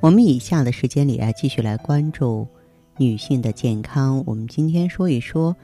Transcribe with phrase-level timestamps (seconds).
[0.00, 2.46] 我们以下的时间里啊，继续来关注
[2.98, 4.22] 女性的健康。
[4.26, 5.56] 我们今天说一说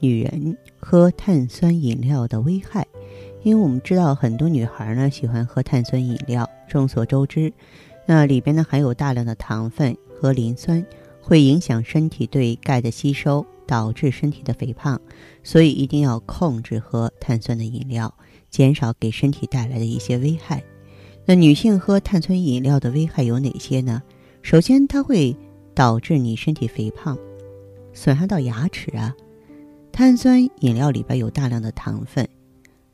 [0.00, 2.86] 女人喝碳酸饮料的危害。
[3.42, 7.52] 因为我们知道很多女孩呢喜欢喝碳酸饮料，众所周知，
[8.06, 10.82] 那里边呢含有大量的糖分和磷酸，
[11.20, 14.98] 会影响身体对钙的吸收，导致身体的肥胖，
[15.42, 18.14] 所以一定要控制喝碳酸的饮料，
[18.48, 20.62] 减少给身体带来的一些危害。
[21.24, 24.02] 那女性喝碳酸饮料的危害有哪些呢？
[24.42, 25.36] 首先，它会
[25.72, 27.16] 导致你身体肥胖，
[27.92, 29.14] 损害到牙齿啊。
[29.92, 32.28] 碳酸饮料里边有大量的糖分。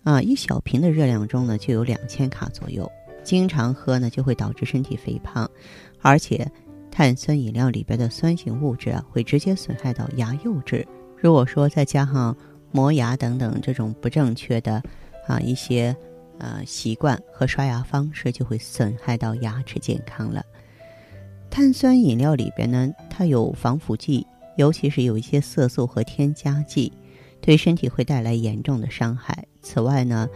[0.04, 2.90] 啊，一小瓶的热量中呢就有两千卡左右，
[3.22, 5.50] 经常喝呢就会导致身体肥胖，
[6.00, 6.50] 而且
[6.90, 10.86] 碳酸饮料里边的酸性物质啊会直接损害到牙釉质。
[11.16, 12.36] 如果说再加上
[12.72, 14.82] 磨牙等等这种不正确的
[15.26, 15.94] 啊一些
[16.38, 20.44] 呃习惯和刷牙方式，就会损害到牙齿健康了。
[21.50, 26.92] 碳酸饮料里边呢，它有防腐剂，尤其是有一些色素和添加剂。
[27.40, 29.46] 对身体会带来严重的伤害。
[29.62, 30.28] 此外呢，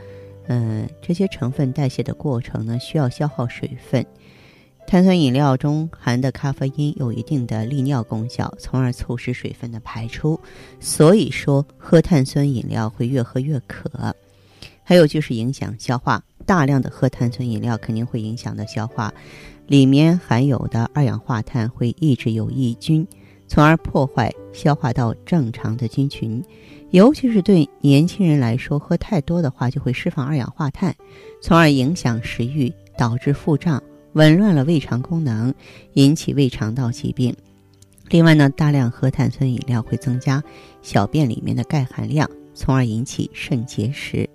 [0.47, 4.07] 嗯，这些成分代谢的过程呢，需要消耗水分。
[4.87, 10.39] 碳酸饮料中含的咖啡因有一定的利尿功效，从而促使水分的排出。
[10.79, 14.15] 所以说，喝碳酸饮料会越喝越渴。
[14.83, 19.13] 还有就是影响消化，大量的喝碳酸饮料肯定会影响到消化。
[19.67, 23.07] 里面含有的二氧化碳会抑制有益菌，
[23.47, 26.43] 从而破坏消化道正常的菌群。
[26.91, 30.95] 尤其是对年轻人来说，喝太多的话就会释放二氧化碳，
[31.41, 35.55] 从而影响食欲，导致腹胀，紊乱了胃肠功能，
[35.95, 37.35] 引起胃肠道疾病。
[38.09, 40.43] 另外呢，大量喝碳酸饮料会增加
[40.83, 44.29] 小便里面的钙含量，从而引起肾结石。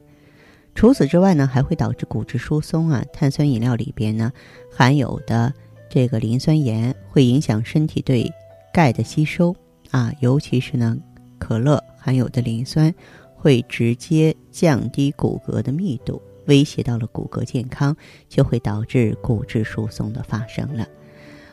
[0.77, 3.03] 除此之外呢，还会导致骨质疏松啊。
[3.11, 4.31] 碳酸饮料里边呢
[4.71, 5.51] 含有的
[5.89, 8.31] 这个磷酸盐会影响身体对
[8.71, 9.55] 钙的吸收
[9.89, 10.95] 啊，尤其是呢
[11.39, 11.83] 可乐。
[11.97, 12.93] 含有的磷酸
[13.35, 17.97] 会直接降低骨骼的密度，威胁到了骨骼健康，
[18.29, 20.87] 就会导致骨质疏松的发生了。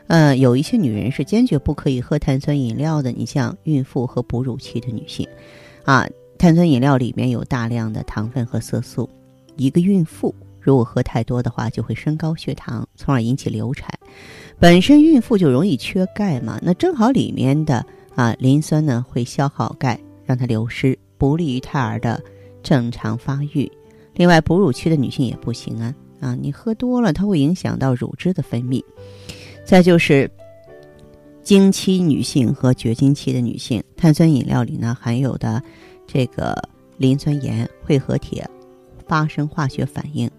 [0.05, 5.27] 呃，有一些女人是坚决不可以喝碳酸饮料的，你像孕妇和哺乳期的女性，
[5.83, 6.07] 啊，
[6.37, 9.09] 碳酸饮料里面有大量的糖分和色素，
[9.55, 13.89] 一个孕妇如果喝太多的话，就会升高血糖，从而引起流产。
[14.59, 17.85] 本身孕妇就容易缺钙嘛，那正好里面的
[18.15, 19.99] 啊磷酸呢会消耗钙。
[20.27, 22.19] 让它流失，不利于胎儿的
[22.63, 23.71] 正常发育。
[24.15, 26.35] 另外，哺乳期的女性也不行啊啊！
[26.41, 28.83] 你喝多了，它会影响到乳汁的分泌。
[29.63, 30.27] 再就是，
[31.43, 35.61] 经期女性和绝经期的女性，碳酸饮料里呢含有的
[36.07, 36.55] 这个
[36.97, 38.49] 磷酸盐会和铁
[39.07, 40.29] 发生化学反应，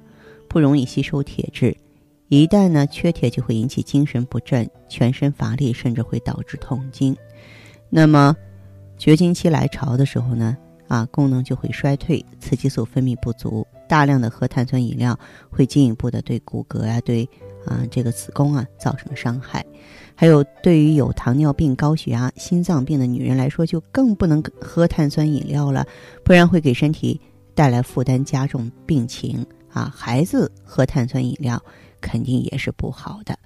[0.49, 1.77] 不容易吸收铁质。
[2.29, 7.17] 一旦呢缺铁，就会引起精神不振、全身乏力，甚至会导致痛经。
[7.89, 8.35] 那么，
[8.99, 10.57] 绝经期来潮的时候呢，
[10.89, 15.17] 啊，功能就会衰退，雌激素分泌不足，大量的喝碳酸饮料
[15.51, 17.29] 会进一步的对骨骼啊，对
[17.67, 19.65] 啊这个子宫啊造成伤害。
[20.15, 25.87] 还有对于有糖尿病、高血压、心脏病的女人来说，就更不能喝碳酸饮料了，
[26.25, 27.21] 不然会给身体
[27.55, 29.93] 带来负担，加重病情啊。
[29.95, 31.63] 孩子喝碳酸饮料
[32.01, 33.39] 肯定也是不好的。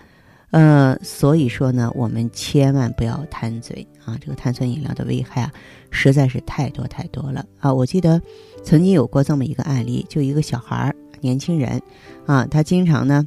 [0.53, 4.19] 呃，所以说呢，我们千万不要贪嘴啊！
[4.21, 5.53] 这个碳酸饮料的危害啊，
[5.93, 7.73] 实在是太多太多了啊！
[7.73, 8.21] 我记得
[8.65, 11.81] 曾经有过这么一个案例，就一个小孩儿，年轻人，
[12.27, 13.25] 啊，他经常呢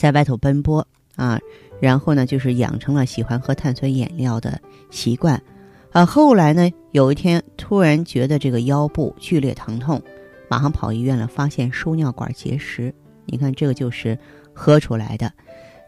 [0.00, 1.38] 在外头奔波啊，
[1.78, 4.58] 然后呢就是养成了喜欢喝碳酸饮料的
[4.90, 5.38] 习惯，
[5.92, 10.02] 啊，后来呢有一天突然觉得这个腰部剧烈疼痛，
[10.48, 12.94] 马上跑医院了，发现输尿管结石。
[13.26, 14.18] 你看这个就是
[14.54, 15.30] 喝出来的。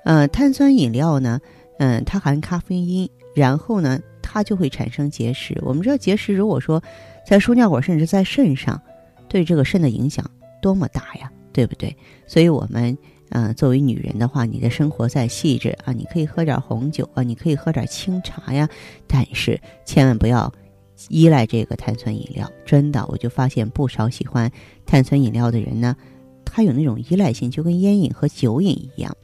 [0.04, 1.40] 呃，碳酸饮料呢，
[1.78, 5.58] 嗯，它含咖啡因，然后呢，它就会产生结石。
[5.62, 6.82] 我们知道结石如果说
[7.26, 8.78] 在输尿管甚至在肾上，
[9.26, 10.30] 对这个肾的影响
[10.60, 11.96] 多么大呀，对不对？
[12.26, 12.94] 所以，我们
[13.32, 18.68] 呃，作为女人的话，你的生活再细致啊，你可以喝点红酒啊，你可以喝点清茶呀，
[19.06, 20.52] 但是千万不要
[21.08, 22.50] 依赖这个碳酸饮料。
[22.66, 24.52] 真的，我就发现不少喜欢
[24.84, 25.96] 碳酸饮料的人呢，
[26.44, 29.16] 他有那种依赖性，就跟烟瘾和酒瘾一样。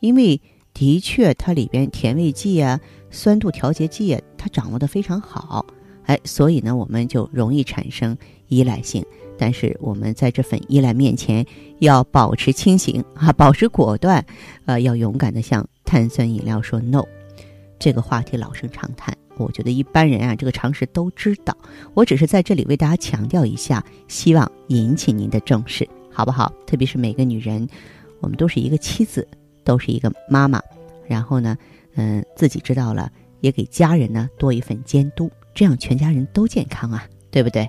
[0.00, 0.40] 因为
[0.74, 2.80] 的确它里边甜味剂啊、
[3.12, 5.64] 酸度调节剂啊，它掌握的非常好，
[6.06, 8.18] 哎，所以呢，我们就容易产生
[8.48, 9.04] 依赖性。
[9.42, 11.44] 但是我们在这份依赖面前，
[11.80, 14.24] 要保持清醒啊， 保持果断，
[14.66, 17.02] 呃，要勇敢的向碳酸饮料说 no。
[17.76, 19.12] 这个话题老生常谈。
[19.38, 21.56] 我觉得一般人啊，这个常识都知道。
[21.92, 26.52] 我只是在这里为大家强调一下，希望引起您的重视，好不好？
[26.64, 27.66] 特别是每个女人，
[28.20, 29.26] 我们都是一个妻子，
[29.64, 30.62] 都是一个妈妈。
[31.08, 31.58] 然后呢，
[31.96, 33.10] 嗯，自己知道了，
[33.40, 37.68] 也给家人呢多一份监督，这样全家人都健康啊，对不对？